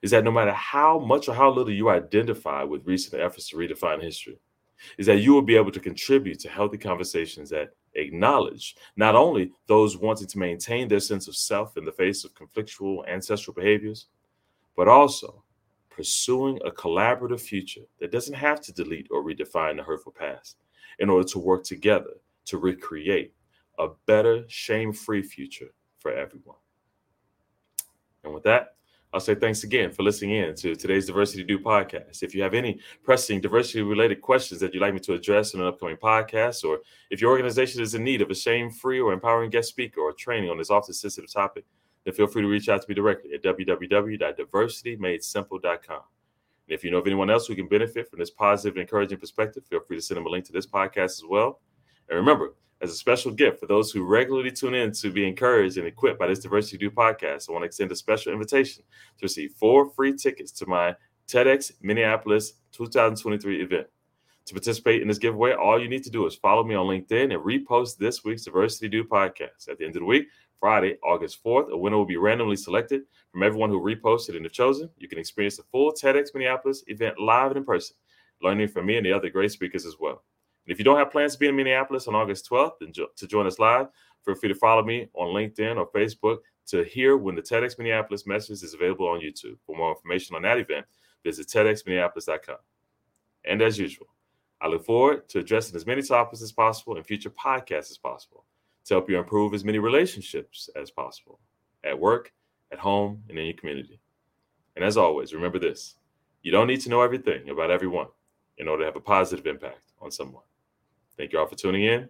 is 0.00 0.10
that 0.12 0.24
no 0.24 0.30
matter 0.30 0.54
how 0.54 0.98
much 1.00 1.28
or 1.28 1.34
how 1.34 1.50
little 1.50 1.70
you 1.70 1.90
identify 1.90 2.62
with 2.62 2.86
recent 2.86 3.20
efforts 3.20 3.50
to 3.50 3.56
redefine 3.56 4.00
history, 4.02 4.38
is 4.96 5.04
that 5.04 5.20
you 5.20 5.34
will 5.34 5.42
be 5.42 5.56
able 5.56 5.70
to 5.70 5.80
contribute 5.80 6.40
to 6.40 6.48
healthy 6.48 6.78
conversations 6.78 7.50
that 7.50 7.74
acknowledge 7.92 8.74
not 8.96 9.14
only 9.14 9.52
those 9.66 9.98
wanting 9.98 10.28
to 10.28 10.38
maintain 10.38 10.88
their 10.88 10.98
sense 10.98 11.28
of 11.28 11.36
self 11.36 11.76
in 11.76 11.84
the 11.84 11.92
face 11.92 12.24
of 12.24 12.32
conflictual 12.34 13.06
ancestral 13.06 13.54
behaviors, 13.54 14.06
but 14.76 14.88
also 14.88 15.43
pursuing 15.94 16.58
a 16.64 16.70
collaborative 16.70 17.40
future 17.40 17.82
that 18.00 18.10
doesn't 18.10 18.34
have 18.34 18.60
to 18.62 18.72
delete 18.72 19.06
or 19.10 19.22
redefine 19.22 19.76
the 19.76 19.82
hurtful 19.82 20.12
past 20.12 20.56
in 20.98 21.08
order 21.08 21.26
to 21.28 21.38
work 21.38 21.64
together 21.64 22.14
to 22.46 22.58
recreate 22.58 23.32
a 23.78 23.88
better, 24.06 24.44
shame 24.48 24.92
free 24.92 25.22
future 25.22 25.72
for 25.98 26.12
everyone. 26.12 26.56
And 28.24 28.34
with 28.34 28.42
that, 28.44 28.74
I'll 29.12 29.20
say 29.20 29.36
thanks 29.36 29.62
again 29.62 29.92
for 29.92 30.02
listening 30.02 30.32
in 30.32 30.56
to 30.56 30.74
today's 30.74 31.06
Diversity 31.06 31.44
Dude 31.44 31.62
podcast. 31.62 32.24
If 32.24 32.34
you 32.34 32.42
have 32.42 32.52
any 32.52 32.80
pressing 33.04 33.40
diversity 33.40 33.82
related 33.82 34.20
questions 34.20 34.60
that 34.60 34.74
you'd 34.74 34.80
like 34.80 34.92
me 34.92 34.98
to 35.00 35.14
address 35.14 35.54
in 35.54 35.60
an 35.60 35.68
upcoming 35.68 35.96
podcast, 35.96 36.64
or 36.64 36.80
if 37.10 37.20
your 37.20 37.30
organization 37.30 37.80
is 37.80 37.94
in 37.94 38.02
need 38.02 38.22
of 38.22 38.30
a 38.30 38.34
shame 38.34 38.70
free 38.70 38.98
or 38.98 39.12
empowering 39.12 39.50
guest 39.50 39.68
speaker 39.68 40.00
or 40.00 40.12
training 40.12 40.50
on 40.50 40.58
this 40.58 40.70
often 40.70 40.94
sensitive 40.94 41.32
topic, 41.32 41.64
then 42.04 42.14
feel 42.14 42.26
free 42.26 42.42
to 42.42 42.48
reach 42.48 42.68
out 42.68 42.82
to 42.82 42.88
me 42.88 42.94
directly 42.94 43.32
at 43.34 43.42
www.diversitymadesimple.com. 43.42 46.00
And 46.66 46.74
if 46.74 46.84
you 46.84 46.90
know 46.90 46.98
of 46.98 47.06
anyone 47.06 47.30
else 47.30 47.46
who 47.46 47.54
can 47.54 47.68
benefit 47.68 48.08
from 48.08 48.18
this 48.18 48.30
and 48.40 48.76
encouraging 48.76 49.18
perspective, 49.18 49.64
feel 49.66 49.80
free 49.80 49.96
to 49.96 50.02
send 50.02 50.16
them 50.16 50.26
a 50.26 50.30
link 50.30 50.44
to 50.46 50.52
this 50.52 50.66
podcast 50.66 51.18
as 51.18 51.24
well. 51.28 51.60
And 52.08 52.18
remember, 52.18 52.54
as 52.80 52.90
a 52.90 52.94
special 52.94 53.30
gift 53.30 53.60
for 53.60 53.66
those 53.66 53.90
who 53.90 54.04
regularly 54.04 54.50
tune 54.50 54.74
in 54.74 54.92
to 54.92 55.10
be 55.10 55.26
encouraged 55.26 55.78
and 55.78 55.86
equipped 55.86 56.18
by 56.18 56.26
this 56.26 56.40
Diversity 56.40 56.78
Dude 56.78 56.94
podcast, 56.94 57.48
I 57.48 57.52
want 57.52 57.62
to 57.62 57.66
extend 57.66 57.92
a 57.92 57.96
special 57.96 58.32
invitation 58.32 58.82
to 59.18 59.22
receive 59.22 59.52
four 59.52 59.90
free 59.90 60.14
tickets 60.14 60.52
to 60.52 60.66
my 60.66 60.94
TEDx 61.26 61.72
Minneapolis 61.82 62.54
2023 62.72 63.62
event. 63.62 63.86
To 64.46 64.52
participate 64.52 65.00
in 65.00 65.08
this 65.08 65.16
giveaway, 65.16 65.52
all 65.52 65.80
you 65.80 65.88
need 65.88 66.04
to 66.04 66.10
do 66.10 66.26
is 66.26 66.34
follow 66.34 66.62
me 66.62 66.74
on 66.74 66.86
LinkedIn 66.86 67.32
and 67.32 67.42
repost 67.42 67.96
this 67.96 68.24
week's 68.24 68.44
Diversity 68.44 68.90
Dude 68.90 69.08
podcast. 69.08 69.70
At 69.70 69.78
the 69.78 69.86
end 69.86 69.96
of 69.96 70.00
the 70.00 70.06
week, 70.06 70.26
Friday, 70.58 70.96
August 71.04 71.42
4th, 71.44 71.70
a 71.70 71.76
winner 71.76 71.96
will 71.96 72.06
be 72.06 72.16
randomly 72.16 72.56
selected 72.56 73.02
from 73.30 73.42
everyone 73.42 73.70
who 73.70 73.80
reposted 73.80 74.36
and 74.36 74.46
if 74.46 74.52
chosen. 74.52 74.88
You 74.98 75.08
can 75.08 75.18
experience 75.18 75.56
the 75.56 75.64
full 75.64 75.92
TEDx 75.92 76.34
Minneapolis 76.34 76.84
event 76.86 77.18
live 77.20 77.50
and 77.50 77.58
in 77.58 77.64
person, 77.64 77.96
learning 78.42 78.68
from 78.68 78.86
me 78.86 78.96
and 78.96 79.04
the 79.04 79.12
other 79.12 79.28
great 79.28 79.52
speakers 79.52 79.84
as 79.84 79.96
well. 79.98 80.22
And 80.66 80.72
if 80.72 80.78
you 80.78 80.84
don't 80.84 80.96
have 80.96 81.10
plans 81.10 81.34
to 81.34 81.38
be 81.38 81.48
in 81.48 81.56
Minneapolis 81.56 82.08
on 82.08 82.14
August 82.14 82.48
12th 82.50 82.80
and 82.80 82.94
jo- 82.94 83.08
to 83.16 83.26
join 83.26 83.46
us 83.46 83.58
live, 83.58 83.88
feel 84.24 84.34
free 84.34 84.48
to 84.48 84.54
follow 84.54 84.82
me 84.82 85.08
on 85.14 85.34
LinkedIn 85.34 85.76
or 85.76 85.90
Facebook 85.90 86.38
to 86.66 86.82
hear 86.84 87.16
when 87.16 87.34
the 87.34 87.42
TEDx 87.42 87.78
Minneapolis 87.78 88.26
message 88.26 88.62
is 88.62 88.74
available 88.74 89.06
on 89.06 89.20
YouTube. 89.20 89.58
For 89.66 89.76
more 89.76 89.90
information 89.90 90.34
on 90.34 90.42
that 90.42 90.58
event, 90.58 90.86
visit 91.22 91.48
TEDxMinneapolis.com. 91.48 92.56
And 93.44 93.60
as 93.60 93.78
usual, 93.78 94.06
I 94.62 94.68
look 94.68 94.86
forward 94.86 95.28
to 95.28 95.40
addressing 95.40 95.76
as 95.76 95.84
many 95.84 96.00
topics 96.00 96.40
as 96.40 96.52
possible 96.52 96.96
in 96.96 97.04
future 97.04 97.30
podcasts 97.30 97.90
as 97.90 97.98
possible 97.98 98.46
to 98.84 98.94
help 98.94 99.08
you 99.08 99.18
improve 99.18 99.54
as 99.54 99.64
many 99.64 99.78
relationships 99.78 100.68
as 100.76 100.90
possible 100.90 101.40
at 101.84 101.98
work, 101.98 102.32
at 102.72 102.78
home, 102.78 103.22
and 103.28 103.38
in 103.38 103.46
your 103.46 103.54
community. 103.54 104.00
And 104.76 104.84
as 104.84 104.96
always, 104.96 105.32
remember 105.32 105.58
this 105.58 105.96
you 106.42 106.52
don't 106.52 106.66
need 106.66 106.80
to 106.82 106.90
know 106.90 107.00
everything 107.02 107.48
about 107.48 107.70
everyone 107.70 108.08
in 108.58 108.68
order 108.68 108.82
to 108.82 108.86
have 108.86 108.96
a 108.96 109.00
positive 109.00 109.46
impact 109.46 109.92
on 110.00 110.10
someone. 110.10 110.42
Thank 111.16 111.32
you 111.32 111.38
all 111.38 111.46
for 111.46 111.56
tuning 111.56 111.84
in 111.84 112.08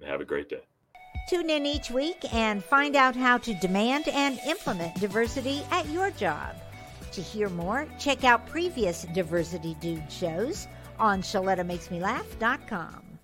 and 0.00 0.08
have 0.08 0.20
a 0.20 0.24
great 0.24 0.48
day. 0.48 0.62
Tune 1.28 1.50
in 1.50 1.66
each 1.66 1.90
week 1.90 2.18
and 2.32 2.62
find 2.62 2.96
out 2.96 3.16
how 3.16 3.38
to 3.38 3.54
demand 3.54 4.08
and 4.08 4.38
implement 4.46 4.94
diversity 4.96 5.62
at 5.70 5.88
your 5.88 6.10
job. 6.10 6.56
To 7.12 7.20
hear 7.20 7.48
more, 7.48 7.86
check 7.98 8.24
out 8.24 8.46
previous 8.46 9.02
Diversity 9.14 9.76
Dude 9.80 10.10
shows 10.10 10.68
on 10.98 11.22
ShalettaMakesMeLaugh.com. 11.22 13.18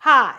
Hi, 0.00 0.38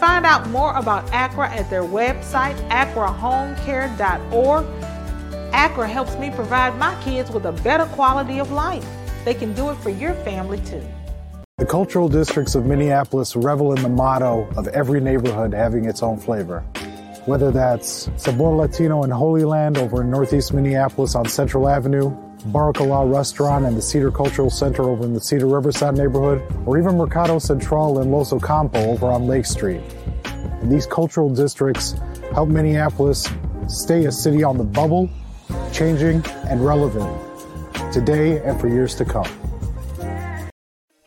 Find 0.00 0.24
out 0.24 0.48
more 0.48 0.74
about 0.76 1.04
ACRA 1.12 1.50
at 1.50 1.68
their 1.68 1.82
website, 1.82 2.56
acrahomecare.org. 2.70 4.64
ACRA 5.52 5.86
helps 5.86 6.16
me 6.16 6.30
provide 6.30 6.78
my 6.78 6.98
kids 7.02 7.30
with 7.30 7.44
a 7.44 7.52
better 7.52 7.84
quality 7.84 8.40
of 8.40 8.50
life. 8.50 8.86
They 9.26 9.34
can 9.34 9.52
do 9.52 9.68
it 9.68 9.76
for 9.76 9.90
your 9.90 10.14
family 10.14 10.58
too. 10.60 10.82
The 11.58 11.66
cultural 11.66 12.08
districts 12.08 12.54
of 12.54 12.64
Minneapolis 12.64 13.36
revel 13.36 13.74
in 13.74 13.82
the 13.82 13.90
motto 13.90 14.48
of 14.56 14.68
every 14.68 15.02
neighborhood 15.02 15.52
having 15.52 15.84
its 15.84 16.02
own 16.02 16.18
flavor. 16.18 16.60
Whether 17.26 17.50
that's 17.50 18.08
Sabor 18.16 18.56
Latino 18.56 19.02
in 19.02 19.10
Holy 19.10 19.44
Land 19.44 19.76
over 19.76 20.00
in 20.00 20.10
Northeast 20.10 20.54
Minneapolis 20.54 21.14
on 21.14 21.26
Central 21.26 21.68
Avenue, 21.68 22.16
Mm-hmm. 22.40 22.56
Baracala 22.56 23.12
Restaurant 23.12 23.66
and 23.66 23.76
the 23.76 23.82
Cedar 23.82 24.10
Cultural 24.10 24.48
Center 24.48 24.84
over 24.84 25.04
in 25.04 25.12
the 25.12 25.20
Cedar 25.20 25.46
Riverside 25.46 25.96
neighborhood, 25.96 26.42
or 26.66 26.78
even 26.78 26.96
Mercado 26.96 27.38
Central 27.38 28.00
in 28.00 28.10
Los 28.10 28.32
Ocampo 28.32 28.78
over 28.78 29.06
on 29.06 29.26
Lake 29.26 29.44
Street. 29.44 29.82
And 30.24 30.72
these 30.72 30.86
cultural 30.86 31.28
districts 31.28 31.94
help 32.32 32.48
Minneapolis 32.48 33.30
stay 33.68 34.06
a 34.06 34.12
city 34.12 34.42
on 34.42 34.56
the 34.56 34.64
bubble, 34.64 35.10
changing 35.72 36.24
and 36.48 36.64
relevant 36.64 37.10
today 37.92 38.40
and 38.42 38.58
for 38.58 38.68
years 38.68 38.94
to 38.96 39.04
come. 39.04 39.28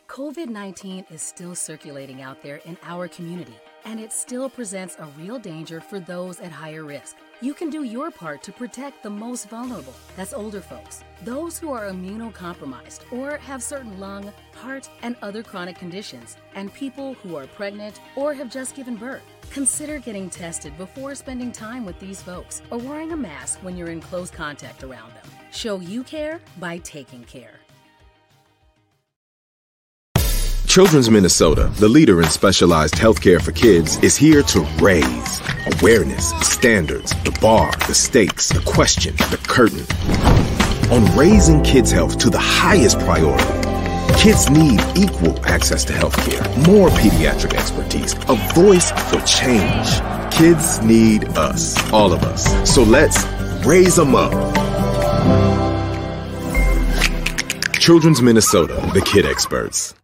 COVID 0.08 0.48
19 0.48 1.06
is 1.10 1.22
still 1.22 1.56
circulating 1.56 2.22
out 2.22 2.42
there 2.42 2.60
in 2.64 2.78
our 2.84 3.08
community, 3.08 3.56
and 3.84 4.00
it 4.00 4.12
still 4.12 4.48
presents 4.48 4.96
a 4.98 5.06
real 5.18 5.38
danger 5.38 5.80
for 5.80 6.00
those 6.00 6.40
at 6.40 6.52
higher 6.52 6.84
risk. 6.84 7.16
You 7.40 7.52
can 7.52 7.68
do 7.68 7.82
your 7.82 8.10
part 8.10 8.42
to 8.44 8.52
protect 8.52 9.02
the 9.02 9.10
most 9.10 9.48
vulnerable 9.48 9.94
that's 10.16 10.32
older 10.32 10.60
folks, 10.60 11.02
those 11.24 11.58
who 11.58 11.72
are 11.72 11.90
immunocompromised 11.90 13.12
or 13.12 13.38
have 13.38 13.62
certain 13.62 13.98
lung, 13.98 14.32
heart, 14.54 14.88
and 15.02 15.16
other 15.20 15.42
chronic 15.42 15.76
conditions, 15.76 16.36
and 16.54 16.72
people 16.72 17.14
who 17.14 17.36
are 17.36 17.46
pregnant 17.46 18.00
or 18.16 18.32
have 18.34 18.50
just 18.50 18.74
given 18.74 18.96
birth. 18.96 19.22
Consider 19.50 19.98
getting 19.98 20.30
tested 20.30 20.76
before 20.78 21.14
spending 21.14 21.52
time 21.52 21.84
with 21.84 21.98
these 21.98 22.22
folks 22.22 22.62
or 22.70 22.78
wearing 22.78 23.12
a 23.12 23.16
mask 23.16 23.58
when 23.62 23.76
you're 23.76 23.90
in 23.90 24.00
close 24.00 24.30
contact 24.30 24.82
around 24.82 25.12
them. 25.14 25.30
Show 25.50 25.80
you 25.80 26.02
care 26.02 26.40
by 26.58 26.78
taking 26.78 27.24
care. 27.24 27.63
Children's 30.74 31.08
Minnesota, 31.08 31.70
the 31.76 31.88
leader 31.88 32.20
in 32.20 32.26
specialized 32.26 32.94
healthcare 32.94 33.40
for 33.40 33.52
kids, 33.52 33.96
is 33.98 34.16
here 34.16 34.42
to 34.42 34.62
raise 34.82 35.40
awareness, 35.78 36.30
standards, 36.40 37.12
the 37.22 37.30
bar, 37.40 37.70
the 37.86 37.94
stakes, 37.94 38.48
the 38.48 38.58
question, 38.62 39.14
the 39.30 39.38
curtain. 39.46 39.86
On 40.90 41.16
raising 41.16 41.62
kids' 41.62 41.92
health 41.92 42.18
to 42.18 42.28
the 42.28 42.40
highest 42.40 42.98
priority, 42.98 43.44
kids 44.20 44.50
need 44.50 44.80
equal 44.96 45.38
access 45.46 45.84
to 45.84 45.92
healthcare, 45.92 46.42
more 46.66 46.88
pediatric 46.88 47.54
expertise, 47.54 48.14
a 48.28 48.34
voice 48.52 48.90
for 48.90 49.20
change. 49.20 50.00
Kids 50.36 50.82
need 50.82 51.22
us, 51.38 51.78
all 51.92 52.12
of 52.12 52.24
us. 52.24 52.68
So 52.68 52.82
let's 52.82 53.24
raise 53.64 53.94
them 53.94 54.16
up. 54.16 54.32
Children's 57.78 58.20
Minnesota, 58.20 58.74
the 58.92 59.02
kid 59.02 59.24
experts. 59.24 59.94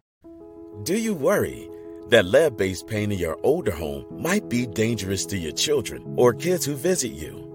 Do 0.91 0.99
you 0.99 1.15
worry 1.15 1.71
that 2.09 2.25
lead 2.25 2.57
based 2.57 2.89
paint 2.89 3.13
in 3.13 3.19
your 3.21 3.39
older 3.45 3.71
home 3.71 4.05
might 4.11 4.49
be 4.49 4.67
dangerous 4.67 5.25
to 5.27 5.39
your 5.39 5.53
children 5.53 6.03
or 6.17 6.35
kids 6.35 6.65
who 6.65 6.75
visit 6.75 7.13
you? 7.13 7.47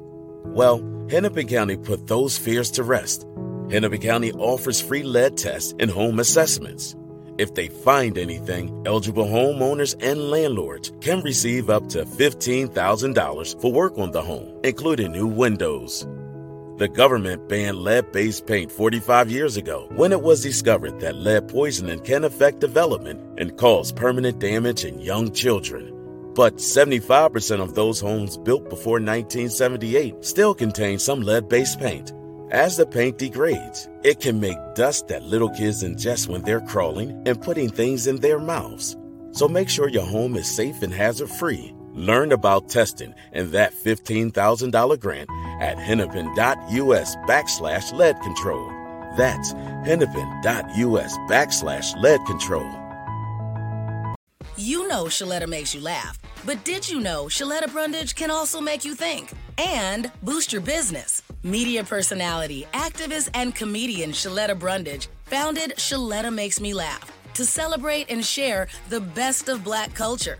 Well, 0.46 0.78
Hennepin 1.10 1.50
County 1.50 1.76
put 1.76 2.08
those 2.08 2.38
fears 2.38 2.72
to 2.72 2.84
rest. 2.84 3.28
Hennepin 3.70 4.00
County 4.00 4.32
offers 4.32 4.80
free 4.80 5.04
lead 5.04 5.36
tests 5.36 5.76
and 5.82 5.92
home 5.92 6.22
assessments. 6.22 6.96
If 7.38 7.54
they 7.54 7.68
find 7.68 8.18
anything, 8.18 8.84
eligible 8.86 9.26
homeowners 9.26 9.98
and 10.02 10.30
landlords 10.32 10.94
can 11.02 11.20
receive 11.20 11.70
up 11.70 11.90
to 11.90 12.06
$15,000 12.06 13.62
for 13.62 13.70
work 13.70 13.98
on 13.98 14.12
the 14.12 14.22
home, 14.22 14.62
including 14.64 15.12
new 15.12 15.28
windows. 15.28 16.08
The 16.78 16.90
government 16.90 17.48
banned 17.48 17.78
lead 17.78 18.12
based 18.12 18.46
paint 18.46 18.70
45 18.70 19.32
years 19.32 19.56
ago 19.56 19.88
when 19.96 20.12
it 20.12 20.22
was 20.22 20.44
discovered 20.44 21.00
that 21.00 21.16
lead 21.16 21.48
poisoning 21.48 22.00
can 22.02 22.26
affect 22.26 22.60
development 22.60 23.22
and 23.40 23.56
cause 23.56 23.94
permanent 23.94 24.40
damage 24.40 24.84
in 24.84 25.00
young 25.00 25.32
children. 25.32 25.94
But 26.34 26.58
75% 26.58 27.62
of 27.62 27.76
those 27.76 28.02
homes 28.02 28.38
built 28.38 28.70
before 28.70 29.00
1978 29.00 30.26
still 30.26 30.54
contain 30.54 31.00
some 31.00 31.22
lead 31.22 31.48
based 31.48 31.80
paint. 31.80 32.12
As 32.52 32.76
the 32.76 32.86
paint 32.86 33.18
degrades, 33.18 33.88
it 34.04 34.20
can 34.20 34.42
make 34.42 34.58
dust 34.76 35.08
that 35.08 35.24
little 35.24 35.50
kids 35.50 35.82
ingest 35.82 36.28
when 36.28 36.42
they're 36.42 36.60
crawling 36.60 37.24
and 37.26 37.42
putting 37.42 37.70
things 37.70 38.08
in 38.08 38.18
their 38.18 38.38
mouths. 38.38 38.98
So 39.32 39.48
make 39.48 39.70
sure 39.70 39.88
your 39.88 40.06
home 40.06 40.36
is 40.36 40.54
safe 40.54 40.82
and 40.82 40.94
hazard 40.94 41.30
free. 41.30 41.75
Learn 41.96 42.34
about 42.34 42.68
testing 42.68 43.16
and 43.32 43.52
that 43.52 43.74
$15,000 43.74 45.00
grant 45.00 45.30
at 45.62 45.78
hennepin.us 45.78 47.16
backslash 47.26 47.94
lead 47.94 48.20
control. 48.20 48.68
That's 49.16 49.54
hennepin.us 49.86 51.18
backslash 51.30 51.96
lead 52.02 52.26
control. 52.26 52.70
You 54.58 54.90
know 54.90 55.06
Shaletta 55.06 55.48
makes 55.48 55.74
you 55.74 55.80
laugh, 55.80 56.20
but 56.46 56.64
did 56.66 56.88
you 56.88 57.00
know 57.00 57.26
Shaletta 57.26 57.72
Brundage 57.72 58.14
can 58.14 58.30
also 58.30 58.60
make 58.60 58.84
you 58.84 58.94
think 58.94 59.32
and 59.58 60.12
boost 60.22 60.52
your 60.52 60.62
business? 60.62 61.22
Media 61.44 61.82
personality, 61.82 62.66
activist, 62.74 63.30
and 63.34 63.56
comedian 63.56 64.12
Shaletta 64.12 64.58
Brundage 64.58 65.08
founded 65.26 65.76
Shaletta 65.78 66.34
Makes 66.34 66.60
Me 66.60 66.74
Laugh 66.74 67.10
to 67.36 67.46
celebrate 67.46 68.10
and 68.10 68.26
share 68.26 68.68
the 68.90 69.00
best 69.00 69.48
of 69.48 69.64
black 69.64 69.94
culture. 69.94 70.40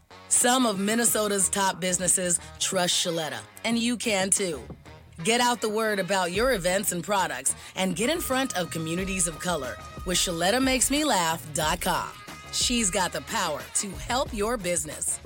Some 0.31 0.65
of 0.65 0.79
Minnesota's 0.79 1.49
top 1.49 1.81
businesses 1.81 2.39
trust 2.57 2.95
Shaletta, 2.95 3.39
and 3.65 3.77
you 3.77 3.97
can 3.97 4.29
too. 4.29 4.61
Get 5.25 5.41
out 5.41 5.59
the 5.59 5.67
word 5.67 5.99
about 5.99 6.31
your 6.31 6.53
events 6.53 6.93
and 6.93 7.03
products 7.03 7.53
and 7.75 7.97
get 7.97 8.09
in 8.09 8.21
front 8.21 8.57
of 8.57 8.71
communities 8.71 9.27
of 9.27 9.37
color 9.39 9.75
with 10.05 10.17
ShalettaMakesMeLaugh.com. 10.17 12.09
She's 12.53 12.89
got 12.89 13.11
the 13.11 13.21
power 13.23 13.61
to 13.75 13.89
help 13.89 14.33
your 14.33 14.55
business. 14.55 15.19